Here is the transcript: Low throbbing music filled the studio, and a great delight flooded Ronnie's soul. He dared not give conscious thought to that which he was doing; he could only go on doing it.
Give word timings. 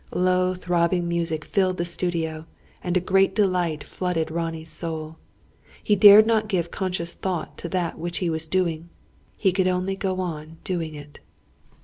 Low 0.15 0.55
throbbing 0.55 1.07
music 1.07 1.45
filled 1.45 1.77
the 1.77 1.85
studio, 1.85 2.47
and 2.83 2.97
a 2.97 2.99
great 2.99 3.35
delight 3.35 3.83
flooded 3.83 4.31
Ronnie's 4.31 4.71
soul. 4.71 5.17
He 5.83 5.95
dared 5.95 6.25
not 6.25 6.47
give 6.47 6.71
conscious 6.71 7.13
thought 7.13 7.55
to 7.59 7.69
that 7.69 7.99
which 7.99 8.17
he 8.17 8.27
was 8.27 8.47
doing; 8.47 8.89
he 9.37 9.51
could 9.51 9.67
only 9.67 9.95
go 9.95 10.19
on 10.19 10.57
doing 10.63 10.95
it. 10.95 11.19